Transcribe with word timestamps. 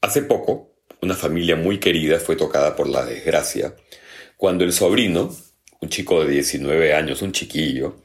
Hace 0.00 0.22
poco, 0.22 0.74
una 1.00 1.14
familia 1.14 1.54
muy 1.54 1.78
querida 1.78 2.18
fue 2.18 2.34
tocada 2.34 2.74
por 2.74 2.88
la 2.88 3.04
desgracia 3.04 3.76
cuando 4.36 4.64
el 4.64 4.72
sobrino, 4.72 5.32
un 5.82 5.88
chico 5.88 6.24
de 6.24 6.30
19 6.30 6.94
años, 6.94 7.22
un 7.22 7.32
chiquillo, 7.32 7.96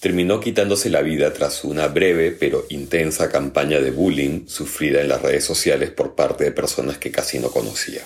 terminó 0.00 0.40
quitándose 0.40 0.90
la 0.90 1.02
vida 1.02 1.32
tras 1.32 1.62
una 1.62 1.86
breve 1.86 2.32
pero 2.32 2.66
intensa 2.68 3.30
campaña 3.30 3.80
de 3.80 3.92
bullying 3.92 4.48
sufrida 4.48 5.00
en 5.00 5.08
las 5.08 5.22
redes 5.22 5.44
sociales 5.44 5.90
por 5.90 6.16
parte 6.16 6.42
de 6.44 6.52
personas 6.52 6.98
que 6.98 7.12
casi 7.12 7.38
no 7.38 7.50
conocía. 7.50 8.02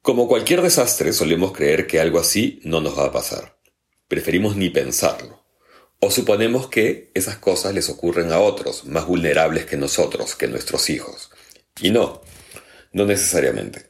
Como 0.00 0.28
cualquier 0.28 0.62
desastre, 0.62 1.12
solemos 1.12 1.52
creer 1.52 1.86
que 1.86 2.00
algo 2.00 2.20
así 2.20 2.60
no 2.62 2.80
nos 2.80 2.96
va 2.96 3.06
a 3.06 3.12
pasar. 3.12 3.58
Preferimos 4.08 4.56
ni 4.56 4.70
pensarlo. 4.70 5.44
O 5.98 6.10
suponemos 6.10 6.68
que 6.68 7.10
esas 7.14 7.36
cosas 7.36 7.74
les 7.74 7.90
ocurren 7.90 8.32
a 8.32 8.38
otros, 8.38 8.86
más 8.86 9.06
vulnerables 9.06 9.66
que 9.66 9.76
nosotros, 9.76 10.36
que 10.36 10.48
nuestros 10.48 10.88
hijos. 10.88 11.30
Y 11.82 11.90
no, 11.90 12.22
no 12.92 13.04
necesariamente. 13.04 13.89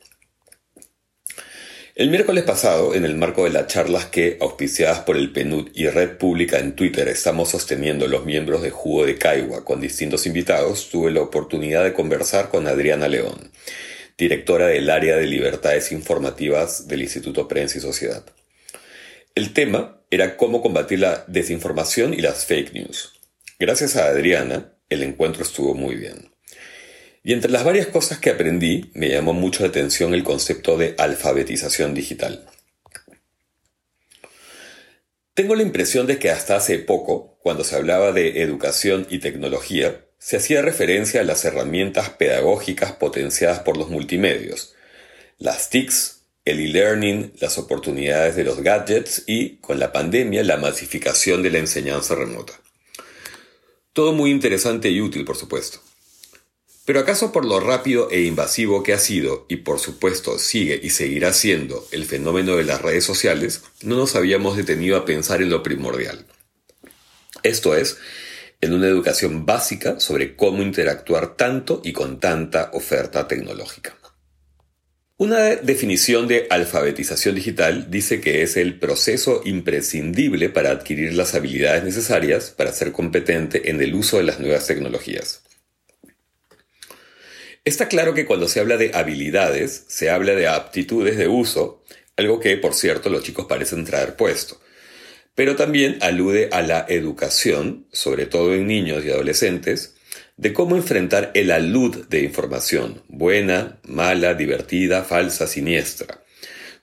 El 1.96 2.08
miércoles 2.08 2.44
pasado, 2.44 2.94
en 2.94 3.04
el 3.04 3.16
marco 3.16 3.44
de 3.44 3.50
las 3.50 3.66
charlas 3.66 4.06
que, 4.06 4.38
auspiciadas 4.40 5.00
por 5.00 5.16
el 5.16 5.32
PNUD 5.32 5.70
y 5.74 5.88
Red 5.88 6.18
Pública 6.18 6.60
en 6.60 6.76
Twitter, 6.76 7.08
estamos 7.08 7.50
sosteniendo 7.50 8.06
los 8.06 8.24
miembros 8.24 8.62
de 8.62 8.70
Jugo 8.70 9.06
de 9.06 9.16
Caigua 9.16 9.64
con 9.64 9.80
distintos 9.80 10.24
invitados, 10.24 10.88
tuve 10.88 11.10
la 11.10 11.20
oportunidad 11.20 11.82
de 11.82 11.92
conversar 11.92 12.48
con 12.48 12.68
Adriana 12.68 13.08
León, 13.08 13.50
directora 14.16 14.68
del 14.68 14.88
área 14.88 15.16
de 15.16 15.26
libertades 15.26 15.90
informativas 15.90 16.86
del 16.86 17.02
Instituto 17.02 17.48
Prensa 17.48 17.78
y 17.78 17.80
Sociedad. 17.80 18.24
El 19.34 19.52
tema 19.52 20.00
era 20.10 20.36
cómo 20.36 20.62
combatir 20.62 21.00
la 21.00 21.24
desinformación 21.26 22.14
y 22.14 22.18
las 22.18 22.46
fake 22.46 22.72
news. 22.72 23.14
Gracias 23.58 23.96
a 23.96 24.06
Adriana, 24.06 24.74
el 24.90 25.02
encuentro 25.02 25.42
estuvo 25.42 25.74
muy 25.74 25.96
bien. 25.96 26.29
Y 27.22 27.34
entre 27.34 27.50
las 27.50 27.64
varias 27.64 27.88
cosas 27.88 28.18
que 28.18 28.30
aprendí, 28.30 28.90
me 28.94 29.10
llamó 29.10 29.32
mucho 29.32 29.62
la 29.62 29.68
atención 29.68 30.14
el 30.14 30.24
concepto 30.24 30.78
de 30.78 30.94
alfabetización 30.96 31.94
digital. 31.94 32.46
Tengo 35.34 35.54
la 35.54 35.62
impresión 35.62 36.06
de 36.06 36.18
que 36.18 36.30
hasta 36.30 36.56
hace 36.56 36.78
poco, 36.78 37.38
cuando 37.42 37.64
se 37.64 37.76
hablaba 37.76 38.12
de 38.12 38.42
educación 38.42 39.06
y 39.10 39.18
tecnología, 39.18 40.04
se 40.18 40.36
hacía 40.36 40.60
referencia 40.60 41.20
a 41.20 41.24
las 41.24 41.44
herramientas 41.44 42.10
pedagógicas 42.10 42.92
potenciadas 42.92 43.60
por 43.60 43.76
los 43.76 43.88
multimedios, 43.88 44.74
las 45.38 45.70
TICs, 45.70 46.20
el 46.44 46.60
e-learning, 46.60 47.32
las 47.40 47.58
oportunidades 47.58 48.36
de 48.36 48.44
los 48.44 48.60
gadgets 48.62 49.24
y, 49.26 49.56
con 49.56 49.78
la 49.78 49.92
pandemia, 49.92 50.42
la 50.42 50.56
masificación 50.56 51.42
de 51.42 51.50
la 51.50 51.58
enseñanza 51.58 52.14
remota. 52.14 52.52
Todo 53.92 54.12
muy 54.12 54.30
interesante 54.30 54.90
y 54.90 55.00
útil, 55.00 55.24
por 55.24 55.36
supuesto. 55.36 55.80
Pero 56.90 56.98
acaso 56.98 57.30
por 57.30 57.44
lo 57.44 57.60
rápido 57.60 58.10
e 58.10 58.22
invasivo 58.22 58.82
que 58.82 58.92
ha 58.92 58.98
sido, 58.98 59.46
y 59.48 59.58
por 59.58 59.78
supuesto 59.78 60.40
sigue 60.40 60.80
y 60.82 60.90
seguirá 60.90 61.32
siendo, 61.32 61.86
el 61.92 62.04
fenómeno 62.04 62.56
de 62.56 62.64
las 62.64 62.82
redes 62.82 63.04
sociales, 63.04 63.62
no 63.84 63.94
nos 63.94 64.16
habíamos 64.16 64.56
detenido 64.56 64.96
a 64.96 65.04
pensar 65.04 65.40
en 65.40 65.50
lo 65.50 65.62
primordial. 65.62 66.26
Esto 67.44 67.76
es, 67.76 67.98
en 68.60 68.72
una 68.72 68.88
educación 68.88 69.46
básica 69.46 70.00
sobre 70.00 70.34
cómo 70.34 70.62
interactuar 70.62 71.36
tanto 71.36 71.80
y 71.84 71.92
con 71.92 72.18
tanta 72.18 72.72
oferta 72.72 73.28
tecnológica. 73.28 73.96
Una 75.16 75.54
definición 75.54 76.26
de 76.26 76.48
alfabetización 76.50 77.36
digital 77.36 77.88
dice 77.88 78.20
que 78.20 78.42
es 78.42 78.56
el 78.56 78.80
proceso 78.80 79.42
imprescindible 79.44 80.48
para 80.48 80.72
adquirir 80.72 81.14
las 81.14 81.36
habilidades 81.36 81.84
necesarias 81.84 82.50
para 82.50 82.72
ser 82.72 82.90
competente 82.90 83.70
en 83.70 83.80
el 83.80 83.94
uso 83.94 84.16
de 84.16 84.24
las 84.24 84.40
nuevas 84.40 84.66
tecnologías. 84.66 85.42
Está 87.64 87.88
claro 87.88 88.14
que 88.14 88.24
cuando 88.24 88.48
se 88.48 88.60
habla 88.60 88.78
de 88.78 88.92
habilidades, 88.94 89.84
se 89.88 90.08
habla 90.08 90.34
de 90.34 90.48
aptitudes 90.48 91.18
de 91.18 91.28
uso, 91.28 91.84
algo 92.16 92.40
que, 92.40 92.56
por 92.56 92.74
cierto, 92.74 93.10
los 93.10 93.22
chicos 93.22 93.46
parecen 93.46 93.84
traer 93.84 94.16
puesto. 94.16 94.58
Pero 95.34 95.56
también 95.56 95.98
alude 96.00 96.48
a 96.52 96.62
la 96.62 96.86
educación, 96.88 97.86
sobre 97.92 98.24
todo 98.24 98.54
en 98.54 98.66
niños 98.66 99.04
y 99.04 99.10
adolescentes, 99.10 99.94
de 100.38 100.54
cómo 100.54 100.74
enfrentar 100.76 101.32
el 101.34 101.50
alud 101.50 102.06
de 102.08 102.22
información, 102.22 103.02
buena, 103.08 103.78
mala, 103.84 104.32
divertida, 104.32 105.04
falsa, 105.04 105.46
siniestra. 105.46 106.24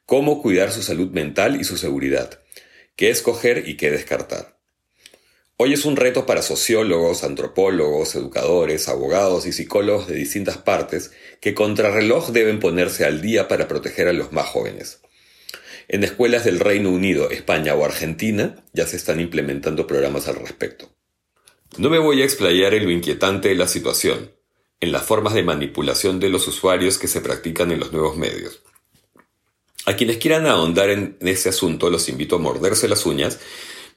Cómo 0.06 0.44
cuidar 0.44 0.72
su 0.72 0.84
salud 0.84 1.10
mental 1.10 1.60
y 1.60 1.64
su 1.64 1.78
seguridad. 1.78 2.40
Qué 2.96 3.10
escoger 3.10 3.68
y 3.68 3.78
qué 3.78 3.90
descartar. 3.90 4.57
Hoy 5.60 5.74
es 5.74 5.86
un 5.86 5.96
reto 5.96 6.28
para 6.28 6.44
sociólogos, 6.44 7.24
antropólogos, 7.24 8.14
educadores, 8.14 8.88
abogados 8.88 9.48
y 9.48 9.54
psicólogos 9.54 10.06
de 10.06 10.14
distintas 10.14 10.58
partes 10.58 11.12
que 11.42 11.56
contrarreloj 11.56 12.30
deben 12.30 12.60
ponerse 12.60 13.06
al 13.06 13.24
día 13.24 13.48
para 13.48 13.68
proteger 13.68 14.08
a 14.08 14.14
los 14.14 14.32
más 14.32 14.46
jóvenes. 14.46 15.02
En 15.88 16.04
escuelas 16.04 16.46
del 16.46 16.60
Reino 16.60 16.92
Unido, 16.92 17.32
España 17.32 17.74
o 17.74 17.84
Argentina 17.84 18.64
ya 18.74 18.86
se 18.86 18.98
están 18.98 19.20
implementando 19.20 19.88
programas 19.88 20.28
al 20.28 20.36
respecto. 20.36 20.92
No 21.80 21.90
me 21.90 21.98
voy 21.98 22.22
a 22.22 22.26
explayar 22.26 22.76
en 22.76 22.86
lo 22.86 22.92
inquietante 22.92 23.50
de 23.50 23.56
la 23.56 23.68
situación, 23.68 24.32
en 24.80 24.92
las 24.92 25.06
formas 25.06 25.34
de 25.34 25.42
manipulación 25.42 26.20
de 26.20 26.30
los 26.30 26.48
usuarios 26.48 27.00
que 27.00 27.08
se 27.08 27.22
practican 27.22 27.72
en 27.72 27.80
los 27.80 27.92
nuevos 27.92 28.16
medios. 28.16 28.62
A 29.88 29.96
quienes 29.96 30.18
quieran 30.18 30.46
ahondar 30.46 30.92
en 30.92 31.18
ese 31.22 31.50
asunto 31.50 31.90
los 31.90 32.10
invito 32.10 32.36
a 32.36 32.40
morderse 32.40 32.88
las 32.88 33.08
uñas 33.08 33.40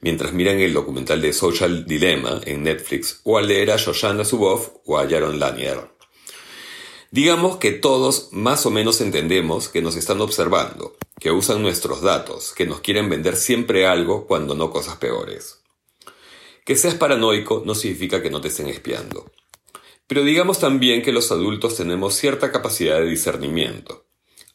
mientras 0.01 0.33
miran 0.33 0.59
el 0.59 0.73
documental 0.73 1.21
de 1.21 1.33
Social 1.33 1.85
Dilemma 1.85 2.41
en 2.45 2.63
Netflix 2.63 3.21
o 3.23 3.37
a 3.37 3.41
leer 3.41 3.71
a 3.71 3.77
Shoshana 3.77 4.25
Zuboff 4.25 4.69
o 4.85 4.97
a 4.97 5.07
Jaron 5.07 5.39
Lanier. 5.39 5.89
Digamos 7.11 7.57
que 7.57 7.71
todos 7.71 8.29
más 8.31 8.65
o 8.65 8.71
menos 8.71 9.01
entendemos 9.01 9.69
que 9.69 9.81
nos 9.81 9.95
están 9.95 10.21
observando, 10.21 10.95
que 11.19 11.31
usan 11.31 11.61
nuestros 11.61 12.01
datos, 12.01 12.53
que 12.53 12.65
nos 12.65 12.79
quieren 12.79 13.09
vender 13.09 13.35
siempre 13.35 13.85
algo 13.85 14.27
cuando 14.27 14.55
no 14.55 14.71
cosas 14.71 14.97
peores. 14.97 15.59
Que 16.65 16.75
seas 16.75 16.95
paranoico 16.95 17.63
no 17.65 17.75
significa 17.75 18.21
que 18.21 18.29
no 18.29 18.39
te 18.41 18.47
estén 18.47 18.67
espiando. 18.67 19.29
Pero 20.07 20.23
digamos 20.23 20.59
también 20.59 21.01
que 21.01 21.11
los 21.11 21.31
adultos 21.31 21.75
tenemos 21.75 22.15
cierta 22.15 22.51
capacidad 22.51 22.99
de 22.99 23.07
discernimiento. 23.07 24.05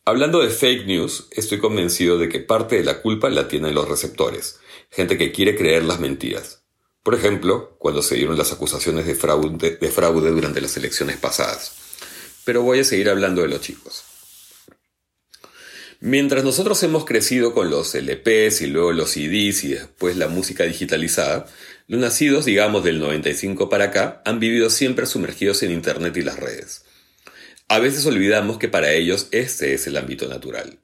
Hablando 0.05 0.41
de 0.41 0.51
fake 0.51 0.87
news, 0.87 1.29
estoy 1.33 1.59
convencido 1.59 2.17
de 2.17 2.29
que 2.29 2.41
parte 2.41 2.77
de 2.77 2.85
la 2.85 3.03
culpa 3.03 3.29
la 3.29 3.49
tienen 3.49 3.75
los 3.75 3.89
receptores, 3.89 4.61
gente 4.91 5.19
que 5.19 5.33
quiere 5.33 5.57
creer 5.57 5.85
las 5.85 6.01
mentiras. 6.01 6.63
Por 7.03 7.15
ejemplo, 7.15 7.77
cuando 7.79 8.03
se 8.03 8.17
dieron 8.17 8.37
las 8.37 8.53
acusaciones 8.53 9.07
de 9.07 9.15
fraude, 9.15 9.77
de 9.77 9.91
fraude 9.91 10.31
durante 10.31 10.61
las 10.61 10.77
elecciones 10.77 11.17
pasadas. 11.17 11.73
Pero 12.45 12.63
voy 12.63 12.81
a 12.81 12.85
seguir 12.85 13.09
hablando 13.09 13.43
de 13.43 13.49
los 13.49 13.61
chicos. 13.61 14.05
Mientras 16.01 16.45
nosotros 16.45 16.83
hemos 16.83 17.05
crecido 17.05 17.55
con 17.55 17.71
los 17.71 17.95
LPs 17.95 18.61
y 18.61 18.67
luego 18.67 18.93
los 18.93 19.11
CDs 19.11 19.65
y 19.65 19.69
después 19.75 20.17
la 20.17 20.29
música 20.29 20.65
digitalizada, 20.65 21.47
los 21.89 22.01
nacidos, 22.01 22.45
digamos, 22.45 22.85
del 22.85 22.99
95 22.99 23.69
para 23.71 23.85
acá, 23.85 24.23
han 24.25 24.39
vivido 24.39 24.69
siempre 24.69 25.07
sumergidos 25.07 25.63
en 25.63 25.71
Internet 25.71 26.17
y 26.17 26.23
las 26.23 26.39
redes. 26.39 26.85
A 27.69 27.79
veces 27.79 28.05
olvidamos 28.07 28.59
que 28.59 28.69
para 28.69 28.93
ellos 28.93 29.29
este 29.31 29.75
es 29.75 29.87
el 29.87 29.97
ámbito 29.97 30.29
natural. 30.29 30.79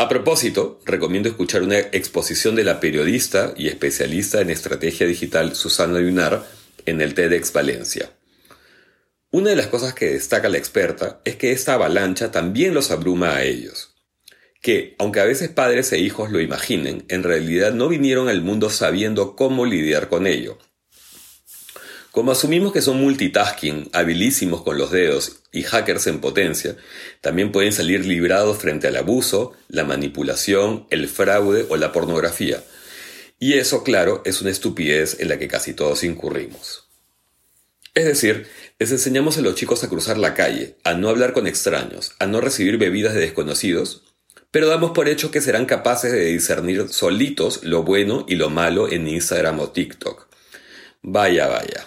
A 0.00 0.08
propósito, 0.08 0.78
recomiendo 0.84 1.28
escuchar 1.28 1.64
una 1.64 1.80
exposición 1.80 2.54
de 2.54 2.62
la 2.62 2.78
periodista 2.78 3.52
y 3.56 3.66
especialista 3.66 4.40
en 4.40 4.48
estrategia 4.48 5.08
digital 5.08 5.56
Susana 5.56 5.98
Lunar 5.98 6.46
en 6.86 7.00
el 7.00 7.14
TEDx 7.14 7.52
Valencia. 7.52 8.08
Una 9.32 9.50
de 9.50 9.56
las 9.56 9.66
cosas 9.66 9.94
que 9.94 10.10
destaca 10.10 10.48
la 10.48 10.56
experta 10.56 11.20
es 11.24 11.34
que 11.34 11.50
esta 11.50 11.74
avalancha 11.74 12.30
también 12.30 12.74
los 12.74 12.92
abruma 12.92 13.34
a 13.34 13.42
ellos. 13.42 13.96
Que, 14.62 14.94
aunque 15.00 15.18
a 15.18 15.24
veces 15.24 15.48
padres 15.48 15.90
e 15.92 15.98
hijos 15.98 16.30
lo 16.30 16.40
imaginen, 16.40 17.04
en 17.08 17.24
realidad 17.24 17.72
no 17.72 17.88
vinieron 17.88 18.28
al 18.28 18.40
mundo 18.40 18.70
sabiendo 18.70 19.34
cómo 19.34 19.66
lidiar 19.66 20.08
con 20.08 20.28
ello. 20.28 20.58
Como 22.10 22.32
asumimos 22.32 22.72
que 22.72 22.82
son 22.82 23.00
multitasking, 23.00 23.90
habilísimos 23.92 24.62
con 24.62 24.78
los 24.78 24.90
dedos 24.90 25.40
y 25.52 25.62
hackers 25.62 26.06
en 26.06 26.20
potencia, 26.20 26.76
también 27.20 27.52
pueden 27.52 27.72
salir 27.72 28.06
librados 28.06 28.58
frente 28.58 28.88
al 28.88 28.96
abuso, 28.96 29.52
la 29.68 29.84
manipulación, 29.84 30.86
el 30.90 31.08
fraude 31.08 31.66
o 31.68 31.76
la 31.76 31.92
pornografía. 31.92 32.62
Y 33.38 33.54
eso, 33.54 33.84
claro, 33.84 34.22
es 34.24 34.40
una 34.40 34.50
estupidez 34.50 35.20
en 35.20 35.28
la 35.28 35.38
que 35.38 35.48
casi 35.48 35.74
todos 35.74 36.02
incurrimos. 36.02 36.88
Es 37.94 38.04
decir, 38.04 38.46
les 38.78 38.90
enseñamos 38.90 39.38
a 39.38 39.42
los 39.42 39.54
chicos 39.54 39.84
a 39.84 39.88
cruzar 39.88 40.18
la 40.18 40.34
calle, 40.34 40.76
a 40.84 40.94
no 40.94 41.08
hablar 41.08 41.32
con 41.32 41.46
extraños, 41.46 42.12
a 42.18 42.26
no 42.26 42.40
recibir 42.40 42.78
bebidas 42.78 43.14
de 43.14 43.20
desconocidos, 43.20 44.04
pero 44.50 44.68
damos 44.68 44.92
por 44.92 45.08
hecho 45.08 45.30
que 45.30 45.40
serán 45.40 45.66
capaces 45.66 46.10
de 46.10 46.24
discernir 46.24 46.88
solitos 46.88 47.64
lo 47.64 47.82
bueno 47.82 48.24
y 48.28 48.36
lo 48.36 48.50
malo 48.50 48.90
en 48.90 49.06
Instagram 49.06 49.60
o 49.60 49.70
TikTok. 49.70 50.26
Vaya, 51.02 51.48
vaya. 51.48 51.86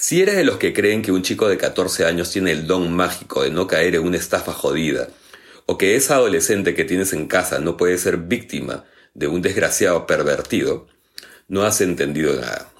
Si 0.00 0.22
eres 0.22 0.36
de 0.36 0.44
los 0.44 0.58
que 0.58 0.72
creen 0.72 1.02
que 1.02 1.10
un 1.10 1.22
chico 1.22 1.48
de 1.48 1.58
14 1.58 2.04
años 2.04 2.30
tiene 2.30 2.52
el 2.52 2.68
don 2.68 2.94
mágico 2.94 3.42
de 3.42 3.50
no 3.50 3.66
caer 3.66 3.96
en 3.96 4.02
una 4.02 4.16
estafa 4.16 4.52
jodida, 4.52 5.08
o 5.66 5.76
que 5.76 5.96
esa 5.96 6.14
adolescente 6.14 6.72
que 6.76 6.84
tienes 6.84 7.12
en 7.12 7.26
casa 7.26 7.58
no 7.58 7.76
puede 7.76 7.98
ser 7.98 8.16
víctima 8.16 8.84
de 9.14 9.26
un 9.26 9.42
desgraciado 9.42 10.06
pervertido, 10.06 10.86
no 11.48 11.64
has 11.64 11.80
entendido 11.80 12.40
nada. 12.40 12.70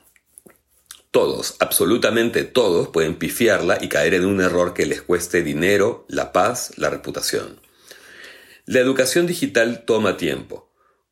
Todos, 1.11 1.57
absolutamente 1.59 2.45
todos, 2.45 2.87
pueden 2.91 3.17
pifiarla 3.17 3.79
y 3.81 3.89
caer 3.89 4.15
en 4.15 4.25
un 4.25 4.41
error 4.41 4.73
que 4.73 4.87
les 4.87 5.03
cueste 5.03 5.43
dinero, 5.43 6.07
la 6.07 6.31
paz, 6.31 6.71
la 6.77 6.89
reputación. 6.89 7.59
La 8.65 8.79
educación 8.79 9.27
digital 9.27 9.85
toma 9.85 10.17
tiempo. 10.17 10.71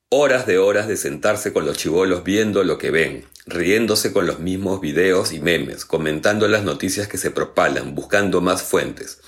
Horas 0.09 0.47
de 0.47 0.59
horas 0.59 0.87
de 0.87 0.99
sentarse 0.99 1.53
con 1.53 1.67
los 1.67 1.77
chivolos 1.77 2.23
viendo 2.23 2.63
lo 2.63 2.79
que 2.79 2.93
ven, 2.93 3.25
riéndose 3.47 4.13
con 4.13 4.27
los 4.27 4.41
mismos 4.41 4.81
videos 4.81 5.33
y 5.33 5.41
memes, 5.41 5.85
comentando 5.85 6.49
las 6.49 6.65
noticias 6.65 7.07
que 7.07 7.17
se 7.17 7.31
propalan, 7.31 7.95
buscando 7.95 8.41
más 8.41 8.63
fuentes. 8.63 9.21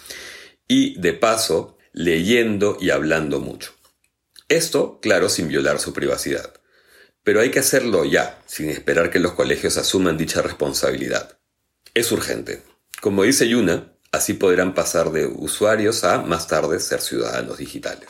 Y, 0.66 1.00
de 1.00 1.12
paso, 1.14 1.78
leyendo 1.92 2.76
y 2.80 2.90
hablando 2.90 3.40
mucho. 3.40 3.72
Esto, 4.48 4.98
claro, 5.00 5.28
sin 5.28 5.48
violar 5.48 5.78
su 5.78 5.92
privacidad. 5.92 6.52
Pero 7.22 7.40
hay 7.40 7.50
que 7.50 7.60
hacerlo 7.60 8.04
ya, 8.04 8.40
sin 8.46 8.70
esperar 8.70 9.10
que 9.10 9.20
los 9.20 9.32
colegios 9.32 9.76
asuman 9.76 10.16
dicha 10.16 10.42
responsabilidad. 10.42 11.38
Es 11.94 12.10
urgente. 12.10 12.62
Como 13.00 13.22
dice 13.22 13.48
Yuna, 13.48 13.92
así 14.10 14.34
podrán 14.34 14.74
pasar 14.74 15.12
de 15.12 15.26
usuarios 15.26 16.04
a, 16.04 16.22
más 16.22 16.48
tarde, 16.48 16.80
ser 16.80 17.00
ciudadanos 17.00 17.58
digitales. 17.58 18.08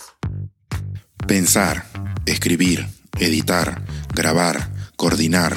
Pensar, 1.27 1.85
escribir, 2.27 2.87
editar, 3.19 3.83
grabar, 4.15 4.71
coordinar, 4.97 5.57